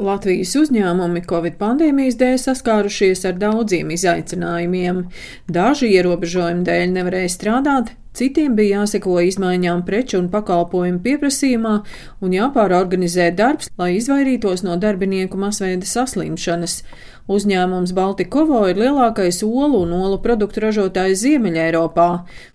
[0.00, 5.02] Latvijas uzņēmumi Covid pandēmijas dēļ saskārušies ar daudziem izaicinājumiem.
[5.52, 11.78] Daži ierobežojumu dēļ nevarēja strādāt, Citiem bija jāseko izmaiņām preču un pakalpojumu pieprasījumā
[12.20, 16.82] un jāpārorganizē darbs, lai izvairītos no darbinieku masveida saslimšanas.
[17.30, 22.06] Uzņēmums Baltikovo ir lielākais olu un olu produktu ražotājs Ziemeļa Eiropā.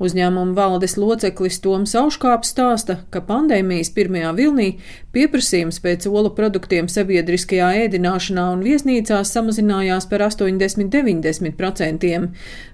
[0.03, 4.83] Uzņēmuma valdes loceklis Toms Auškāps stāsta, ka pandēmijas pirmajā vilnī
[5.15, 12.27] pieprasījums pēc olu produktiem sabiedriskajā ēdināšanā un viesnīcās samazinājās par 80-90%.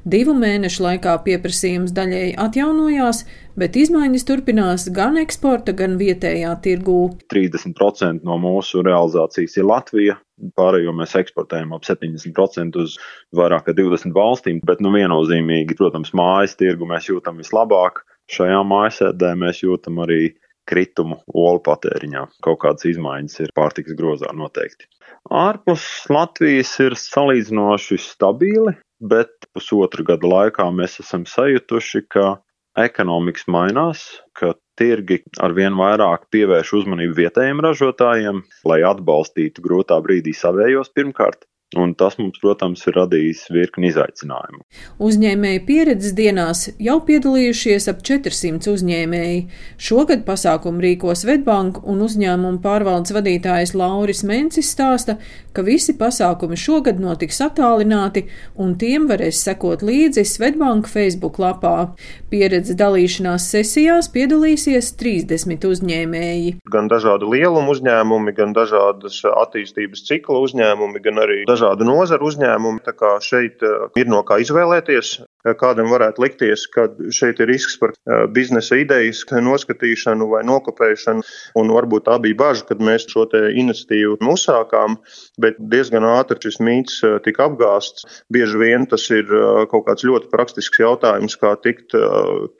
[0.03, 3.23] Divu mēnešu laikā pieprasījums daļēji atjaunojās,
[3.59, 7.01] bet izmaiņas turpinās gan eksporta, gan vietējā tirgū.
[7.29, 10.17] 30% no mūsu realizācijas ir Latvija,
[10.57, 12.97] Pārējo mēs eksportējam ap 70% uz
[13.37, 18.03] vairāk kā 20 valstīm, bet nu, viennozīmīgi, protams, mājas tirgu mēs jūtam vislabāk.
[18.31, 20.33] Šajā mājasēdē mēs jūtam arī
[20.69, 22.23] kritumu olu patēriņā.
[22.45, 24.87] Kaut kādas izmaiņas ir pārtikas grozā noteikti.
[25.31, 32.37] Ārpus Latvijas ir salīdzinoši stabili, bet pusotru gadu laikā mēs esam sajutuši, ka
[32.79, 34.05] ekonomikas mainās,
[34.37, 41.45] ka tirgi arvien vairāk pievērš uzmanību vietējiem ražotājiem, lai atbalstītu grūtā brīdī savējos pirmkārt,
[41.79, 44.61] Un tas mums, protams, ir radījis virkni izaicinājumu.
[45.03, 49.39] Uzņēmēju pieredzes dienās jau piedalījušies ap 400 uzņēmēji.
[49.81, 55.17] Šogad pasākumu rīko Svetbank un uzņēmumu pārvaldes vadītājs Lauris Mencis stāsta,
[55.53, 58.25] ka visi pasākumi šogad notiks attālināti
[58.61, 61.93] un tiem varēs sekot līdzi Svetbank Facebook lapā.
[62.31, 66.55] Pieredzes dalīšanās sesijās piedalīsies 30 uzņēmēji.
[66.73, 72.83] Gan dažādu lielumu uzņēmumi, gan dažādas attīstības cikla uzņēmumi, gan arī dažādi dažādu nozaru uzņēmumi.
[72.83, 75.21] Tā kā šeit eh, ir no kā izvēlēties.
[75.59, 81.23] Kādam varētu likties, ka šeit ir risks par eh, biznesa idejas noskatīšanu vai nokopēšanu,
[81.59, 84.97] un varbūt tā bija bažas, kad mēs šo iniciatīvu uzsākām,
[85.41, 88.07] bet diezgan ātri šis mīts eh, tika apgāsts.
[88.33, 89.29] Bieži vien tas ir
[89.71, 91.93] kaut kāds ļoti praktisks jautājums, kā tikt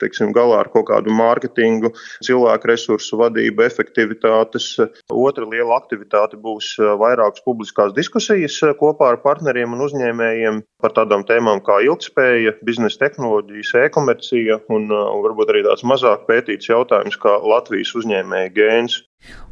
[0.00, 1.90] teiksim, galā ar kaut kādu mārketingu,
[2.24, 4.68] cilvēku resursu vadību, efektivitātes.
[5.10, 11.62] Otra liela aktivitāte būs vairākas publiskās diskusijas kopā ar partneriem un uzņēmējiem par tādām tēmām
[11.64, 17.38] kā ilgspēja, biznesa tehnoloģijas, e-komercija un, uh, un varbūt arī tāds mazāk pētīts jautājums kā
[17.40, 19.00] Latvijas uzņēmēja gēns.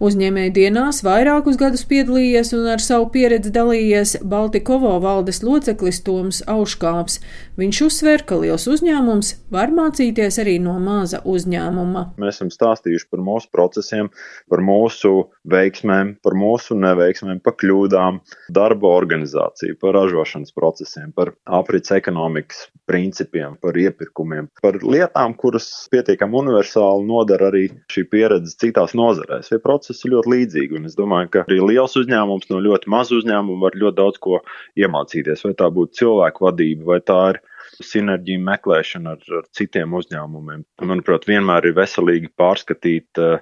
[0.02, 7.20] Uzņēmēju dienās vairākus gadus piedalījies un ar savu pieredzi dalījies Baltikovo valdes loceklis Toms Auškāps.
[7.60, 12.02] Viņš uzsver, ka liels uzņēmums var mācīties arī no maza uzņēmuma.
[12.18, 14.10] Mēs esam stāstījuši par mūsu procesiem,
[14.50, 15.12] par mūsu
[15.54, 18.18] veiksmēm, par mūsu neveiksmēm, par kļūdām,
[18.50, 26.40] darba organizāciju, par ražošanas procesiem, par aprits ekonomikas principiem, par iepirkumiem, par lietām, kuras pietiekami
[26.42, 30.76] universāli nodara arī šī pieredze citās nozarēs procesi ļoti līdzīgi.
[30.78, 34.42] Un es domāju, ka arī liels uzņēmums no ļoti maza uzņēmuma var ļoti daudz ko
[34.78, 35.44] iemācīties.
[35.46, 37.40] Vai tā būtu cilvēku vadība, vai tā ir
[37.80, 40.64] sinerģija meklēšana ar, ar citiem uzņēmumiem.
[40.84, 43.38] Manuprāt, vienmēr ir veselīgi pārskatīt, eh,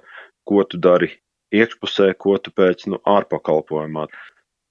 [0.47, 1.11] ko tu dari
[1.53, 4.07] iekšpusē, ko tu pēc nu, ārpakalpojumā.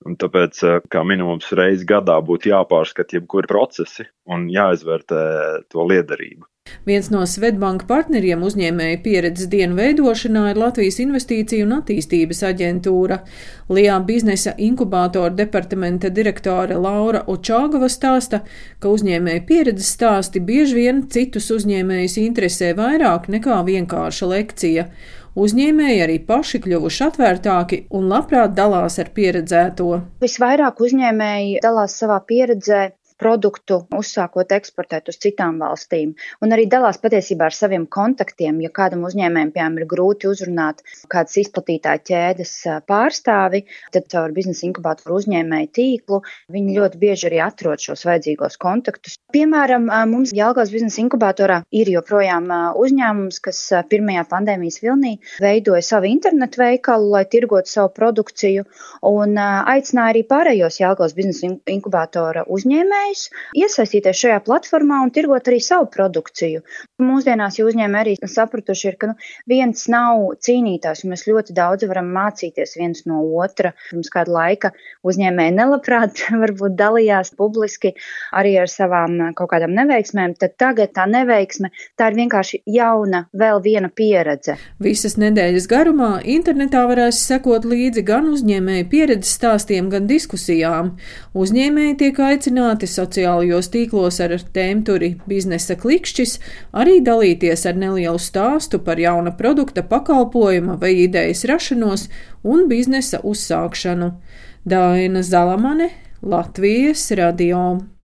[0.08, 6.46] Un tāpēc, eh, kā minimums reizes gadā, būtu jāpārskata jebkuri procesi un jāizvērtē to liederību.
[6.86, 13.20] Viens no Svetbanka partneriem uzņēmēja pieredzes dienu veidošanā ir Latvijas Investīciju un attīstības aģentūra.
[13.70, 18.42] Lijā biznesa inkubātora departamenta direktore Laura Očāgava stāsta,
[18.80, 24.86] ka uzņēmēja pieredzes stāsti bieži vien citus uzņēmējus interesē vairāk nekā vienkārša lekcija.
[25.38, 30.00] Uzņēmēji arī paši kļuvuši atvērtāki un labprāt dalās ar pieredzēto.
[30.24, 32.88] Visvairāk uzņēmēji dalās savā pieredzē
[33.20, 36.14] produktu, uzsākot eksportēt uz citām valstīm.
[36.40, 38.60] Un arī dalās patiesībā ar saviem kontaktiem.
[38.64, 40.82] Ja kādam uzņēmējam, piemēram, ir grūti uzrunāt
[41.12, 42.54] kādas izplatītāja ķēdes
[42.88, 43.64] pārstāvi,
[43.94, 46.20] tad caur biznesa inkubātoru uzņēmēju tīklu
[46.54, 49.18] viņi ļoti bieži arī atrod šos vajadzīgos kontaktus.
[49.34, 52.48] Piemēram, mums Jālgās biznesa inkubatorā ir joprojām
[52.80, 53.60] uzņēmums, kas
[53.90, 58.66] pirmajā pandēmijas vilnī veidoja savu internetu veikalu, lai tirgotu savu produkciju
[59.06, 65.60] un aicināja arī pārējos Jālgās biznesa inkubatora uzņēmējus uzņēmējs iesaistīties šajā platformā un tirgot arī
[65.62, 66.62] savu produkciju.
[67.00, 69.14] Mūsdienās jau uzņēmēji arī sapratuši, ir, ka nu,
[69.48, 73.72] viens nav cīnītājs, un mēs ļoti daudz varam mācīties viens no otra.
[73.90, 74.72] Pirms kāda laika
[75.06, 77.94] uzņēmēji nelabprāt varbūt dalījās publiski
[78.32, 83.62] arī ar savām kaut kādām neveiksmēm, tad tagad tā neveiksme tā ir vienkārši jauna, vēl
[83.64, 84.56] viena pieredze.
[84.80, 90.94] Visas nedēļas garumā internetā varēs sekot līdzi gan uzņēmēju pieredzes stāstiem, gan diskusijām.
[91.40, 96.36] Uzņēmēji tiek aicināti sociālajos tīklos ar tēmturi biznesa klikšķis,
[96.72, 102.08] arī dalīties ar nelielu stāstu par jauna produkta, pakalpojuma vai idejas rašanos
[102.44, 104.12] un biznesa uzsākšanu.
[104.64, 105.90] Daina Zalamane,
[106.22, 107.90] Latvijas radio.